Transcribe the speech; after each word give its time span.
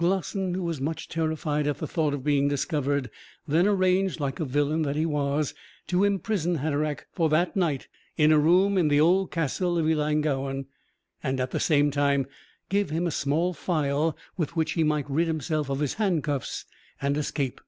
Glossin, 0.00 0.54
who 0.54 0.64
was 0.64 0.80
much 0.80 1.06
terrified 1.08 1.68
at 1.68 1.78
the 1.78 1.86
thought 1.86 2.12
of 2.12 2.24
being 2.24 2.48
discovered, 2.48 3.08
then 3.46 3.68
arranged, 3.68 4.18
like 4.18 4.40
a 4.40 4.44
villain 4.44 4.82
that 4.82 4.96
he 4.96 5.06
was, 5.06 5.54
to 5.86 6.02
imprison 6.02 6.56
Hatteraick 6.56 7.06
for 7.12 7.28
that 7.28 7.54
night 7.54 7.86
in 8.16 8.32
a 8.32 8.38
room 8.40 8.76
in 8.76 8.88
the 8.88 8.98
old 9.00 9.30
castle 9.30 9.78
of 9.78 9.86
Ellangowan, 9.86 10.66
and 11.22 11.38
at 11.38 11.52
the 11.52 11.60
same 11.60 11.92
time 11.92 12.26
give 12.68 12.90
him 12.90 13.06
a 13.06 13.12
small 13.12 13.52
file 13.52 14.16
with 14.36 14.56
which 14.56 14.72
he 14.72 14.82
might 14.82 15.08
rid 15.08 15.28
himself 15.28 15.70
of 15.70 15.78
his 15.78 15.94
handcuffs 15.94 16.64
and 17.00 17.16
escape. 17.16 17.60